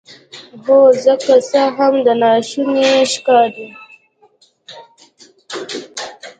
هو 0.63 0.77
زه 1.03 1.13
که 1.25 1.35
څه 1.49 1.61
هم 1.77 1.93
دا 2.05 2.13
ناشونی 2.21 2.87
ښکاري 3.13 3.67